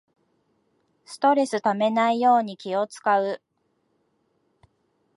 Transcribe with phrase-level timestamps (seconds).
[1.05, 3.39] ストレスためないように気をつかう